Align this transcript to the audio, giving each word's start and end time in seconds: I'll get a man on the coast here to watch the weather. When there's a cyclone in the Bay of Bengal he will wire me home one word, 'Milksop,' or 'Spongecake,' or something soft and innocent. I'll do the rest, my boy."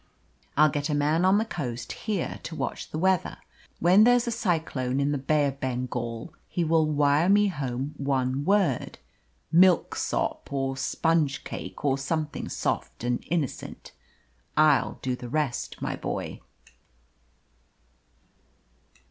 I'll 0.57 0.71
get 0.71 0.89
a 0.89 0.95
man 0.95 1.23
on 1.25 1.37
the 1.37 1.45
coast 1.45 1.91
here 1.91 2.39
to 2.41 2.55
watch 2.55 2.89
the 2.89 2.97
weather. 2.97 3.37
When 3.79 4.03
there's 4.03 4.25
a 4.25 4.31
cyclone 4.31 4.99
in 4.99 5.11
the 5.11 5.19
Bay 5.19 5.45
of 5.45 5.59
Bengal 5.59 6.33
he 6.49 6.63
will 6.63 6.87
wire 6.87 7.29
me 7.29 7.49
home 7.49 7.93
one 7.97 8.43
word, 8.43 8.97
'Milksop,' 9.51 10.51
or 10.51 10.73
'Spongecake,' 10.75 11.85
or 11.85 11.99
something 11.99 12.49
soft 12.49 13.03
and 13.03 13.23
innocent. 13.27 13.91
I'll 14.57 14.97
do 15.03 15.15
the 15.15 15.29
rest, 15.29 15.79
my 15.83 15.95
boy." 15.95 16.39